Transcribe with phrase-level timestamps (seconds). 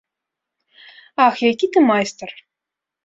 [1.27, 2.29] Ах, які ты майстар.